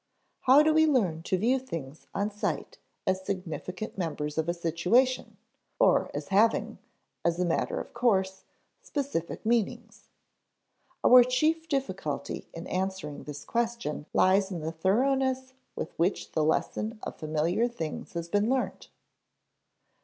How 0.47 0.63
do 0.63 0.73
we 0.73 0.87
learn 0.87 1.21
to 1.21 1.37
view 1.37 1.59
things 1.59 2.07
on 2.15 2.31
sight 2.31 2.79
as 3.05 3.23
significant 3.23 3.99
members 3.99 4.35
of 4.39 4.49
a 4.49 4.53
situation, 4.55 5.37
or 5.79 6.09
as 6.11 6.29
having, 6.29 6.79
as 7.23 7.39
a 7.39 7.45
matter 7.45 7.79
of 7.79 7.93
course, 7.93 8.45
specific 8.81 9.45
meanings? 9.45 10.09
Our 11.05 11.23
chief 11.23 11.67
difficulty 11.69 12.47
in 12.51 12.65
answering 12.65 13.25
this 13.25 13.45
question 13.45 14.07
lies 14.11 14.49
in 14.49 14.61
the 14.61 14.71
thoroughness 14.71 15.53
with 15.75 15.91
which 15.99 16.31
the 16.31 16.43
lesson 16.43 16.99
of 17.03 17.17
familiar 17.17 17.67
things 17.67 18.13
has 18.13 18.27
been 18.27 18.49
learnt. 18.49 18.89